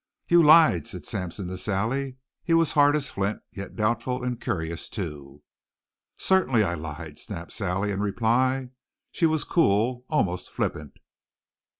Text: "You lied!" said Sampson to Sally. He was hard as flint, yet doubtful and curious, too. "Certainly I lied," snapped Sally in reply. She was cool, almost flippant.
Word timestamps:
"You 0.27 0.41
lied!" 0.41 0.87
said 0.87 1.05
Sampson 1.05 1.45
to 1.45 1.59
Sally. 1.59 2.17
He 2.41 2.55
was 2.55 2.71
hard 2.73 2.95
as 2.95 3.11
flint, 3.11 3.43
yet 3.51 3.75
doubtful 3.75 4.23
and 4.23 4.41
curious, 4.41 4.89
too. 4.89 5.43
"Certainly 6.17 6.63
I 6.63 6.73
lied," 6.73 7.19
snapped 7.19 7.51
Sally 7.51 7.91
in 7.91 7.99
reply. 7.99 8.69
She 9.11 9.27
was 9.27 9.43
cool, 9.43 10.03
almost 10.09 10.49
flippant. 10.49 10.97